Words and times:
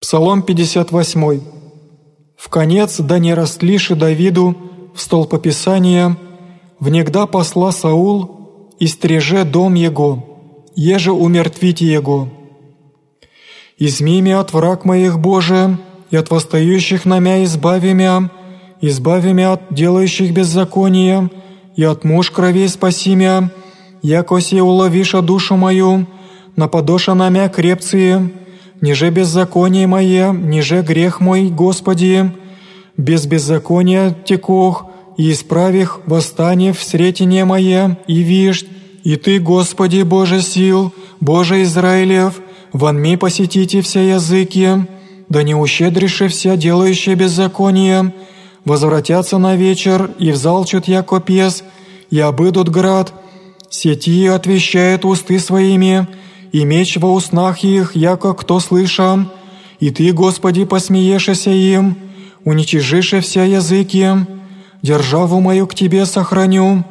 Псалом 0.00 0.40
58. 0.40 1.40
«В 2.34 2.48
конец 2.48 3.00
да 3.00 3.18
не 3.18 3.34
растлиши 3.34 3.94
Давиду 3.94 4.56
в 4.94 5.00
столпописание, 5.02 6.16
внегда 6.78 7.26
посла 7.26 7.70
Саул, 7.70 8.70
и 8.78 8.86
стреже 8.86 9.44
дом 9.44 9.74
его, 9.74 10.24
еже 10.74 11.12
умертвите 11.12 11.84
его. 11.84 12.30
Изми 13.76 14.22
меня 14.22 14.40
от 14.40 14.54
враг 14.54 14.86
моих 14.86 15.18
Боже, 15.18 15.76
и 16.10 16.16
от 16.16 16.30
восстающих 16.30 17.04
на 17.04 17.18
мя 17.20 17.44
избави 17.44 17.92
мя, 17.92 18.30
избави 18.80 19.34
мя 19.34 19.52
от 19.52 19.60
делающих 19.70 20.32
беззакония, 20.32 21.28
и 21.76 21.84
от 21.84 22.04
муж 22.04 22.30
кровей 22.30 22.68
спаси 22.68 23.14
мя, 23.16 23.50
яко 24.02 24.40
се 24.40 24.62
уловиша 24.62 25.20
душу 25.20 25.56
мою, 25.56 26.06
нападоша 26.56 27.14
на 27.14 27.28
мя 27.28 27.50
крепции, 27.50 28.39
ниже 28.80 29.10
беззаконие 29.10 29.86
мое, 29.86 30.32
ниже 30.32 30.82
грех 30.82 31.20
мой, 31.20 31.48
Господи, 31.48 32.30
без 32.96 33.26
беззакония 33.26 34.16
текох, 34.24 34.86
и 35.20 35.32
исправих 35.32 36.00
восстание 36.06 36.72
в 36.72 36.82
сретение 36.82 37.44
мое, 37.44 37.98
и 38.06 38.20
вишь, 38.20 38.64
и 39.04 39.16
Ты, 39.16 39.38
Господи, 39.38 40.00
Боже 40.00 40.40
сил, 40.40 40.94
Боже 41.20 41.62
Израилев, 41.62 42.40
вонми 42.72 43.16
посетите 43.16 43.82
все 43.82 44.08
языки, 44.08 44.68
да 45.28 45.42
не 45.42 45.54
ущедрише 45.54 46.28
вся 46.28 46.56
делающие 46.56 47.16
беззаконие, 47.16 48.14
возвратятся 48.64 49.36
на 49.36 49.56
вечер 49.56 50.10
и 50.18 50.30
взалчут 50.30 50.88
яко 50.88 51.20
пес, 51.20 51.64
и 52.10 52.18
обыдут 52.18 52.70
град, 52.70 53.12
сети 53.68 54.26
отвещает 54.26 55.04
усты 55.04 55.38
своими, 55.38 56.08
и 56.52 56.64
меч 56.64 56.96
во 56.96 57.12
уснах 57.12 57.64
их, 57.64 57.94
яко 57.96 58.34
кто 58.34 58.60
слышам, 58.60 59.30
и 59.78 59.90
Ты, 59.90 60.12
Господи, 60.12 60.64
посмеешься 60.64 61.50
им, 61.50 61.96
уничижише 62.44 63.20
вся 63.20 63.44
языки, 63.44 64.06
державу 64.82 65.40
мою 65.40 65.66
к 65.66 65.74
Тебе 65.74 66.06
сохраню, 66.06 66.84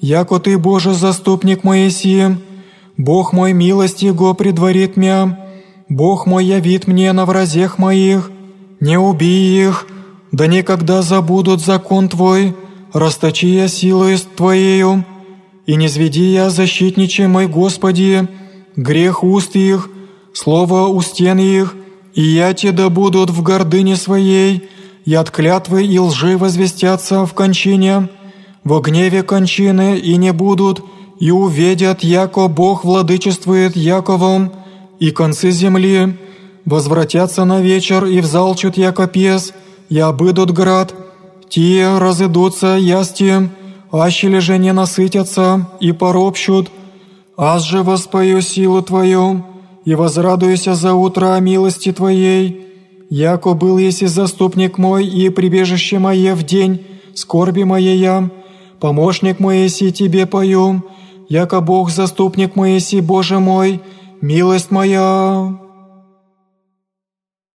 яко 0.00 0.38
Ты, 0.38 0.58
Боже, 0.58 0.94
заступник 0.94 1.64
Моисеем, 1.64 2.40
Бог 2.96 3.32
мой 3.32 3.52
милость 3.52 4.02
Его 4.02 4.34
предварит 4.34 4.96
мя, 4.96 5.38
Бог 5.88 6.26
мой 6.26 6.44
явит 6.44 6.86
мне 6.86 7.12
на 7.12 7.24
вразех 7.26 7.78
моих, 7.78 8.30
не 8.80 8.98
убей 8.98 9.66
их, 9.66 9.86
да 10.32 10.46
никогда 10.46 11.02
забудут 11.02 11.60
закон 11.60 12.08
Твой, 12.08 12.54
расточи 12.92 13.46
я 13.46 13.68
силой 13.68 14.18
Твоею, 14.36 15.04
и 15.66 15.74
не 15.76 15.88
зведи 15.88 16.32
я 16.32 16.50
защитниче 16.50 17.26
мой 17.26 17.46
Господи, 17.46 18.28
грех 18.76 19.24
уст 19.24 19.56
их, 19.56 19.88
слово 20.32 20.86
у 20.86 21.00
стен 21.02 21.38
их, 21.38 21.74
и 22.14 22.22
я 22.22 22.52
те 22.54 22.72
да 22.72 22.88
будут 22.88 23.30
в 23.30 23.42
гордыне 23.42 23.96
своей, 23.96 24.68
и 25.04 25.14
от 25.14 25.30
клятвы 25.30 25.84
и 25.86 25.98
лжи 25.98 26.36
возвестятся 26.36 27.26
в 27.26 27.32
кончине, 27.32 28.08
во 28.64 28.80
гневе 28.80 29.22
кончины 29.22 29.98
и 29.98 30.16
не 30.16 30.32
будут, 30.32 30.82
и 31.20 31.30
увидят, 31.30 32.02
яко 32.02 32.48
Бог 32.48 32.84
владычествует 32.84 33.76
Яковом, 33.76 34.52
и 34.98 35.10
концы 35.10 35.50
земли 35.50 36.18
возвратятся 36.64 37.44
на 37.44 37.60
вечер 37.60 38.04
и 38.04 38.20
взалчут 38.20 38.76
яко 38.76 39.06
пес, 39.06 39.52
и 39.88 39.98
обыдут 39.98 40.50
град, 40.50 40.94
те 41.48 41.98
разыдутся 41.98 42.76
ясти, 42.76 43.48
ащели 43.92 44.40
же 44.40 44.58
не 44.58 44.72
насытятся 44.72 45.68
и 45.80 45.92
поропщут, 45.92 46.70
Аз 47.36 47.64
же 47.64 47.82
воспою 47.82 48.42
силу 48.42 48.82
Твою, 48.82 49.44
и 49.84 49.94
возрадуюся 49.94 50.74
за 50.74 50.94
утро 50.94 51.34
о 51.34 51.40
милости 51.40 51.92
Твоей, 51.92 52.66
яко 53.10 53.52
был 53.52 53.78
еси 53.78 54.06
заступник 54.06 54.78
мой 54.78 55.06
и 55.06 55.28
прибежище 55.28 55.98
мое 55.98 56.34
в 56.34 56.42
день 56.42 56.80
скорби 57.14 57.64
моей, 57.64 58.08
помощник 58.80 59.38
мой 59.38 59.64
еси 59.64 59.92
Тебе 59.92 60.26
пою, 60.26 60.82
яко 61.28 61.60
Бог 61.60 61.90
заступник 61.90 62.56
мой 62.56 62.72
еси 62.72 63.00
Боже 63.00 63.38
мой, 63.38 63.80
милость 64.20 64.70
моя». 64.70 65.65